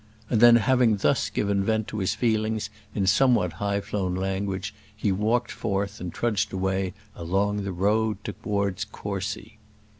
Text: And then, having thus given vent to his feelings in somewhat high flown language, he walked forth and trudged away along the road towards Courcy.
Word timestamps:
And 0.31 0.41
then, 0.41 0.55
having 0.55 0.97
thus 0.97 1.29
given 1.29 1.63
vent 1.63 1.87
to 1.89 1.99
his 1.99 2.15
feelings 2.15 2.71
in 2.95 3.05
somewhat 3.05 3.53
high 3.61 3.81
flown 3.81 4.15
language, 4.15 4.73
he 4.95 5.11
walked 5.11 5.51
forth 5.51 5.99
and 6.01 6.11
trudged 6.11 6.51
away 6.51 6.95
along 7.13 7.63
the 7.65 7.71
road 7.71 8.17
towards 8.23 8.83
Courcy. 8.83 9.59